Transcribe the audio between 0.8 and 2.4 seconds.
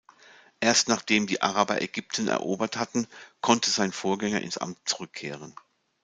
nachdem die Araber Ägypten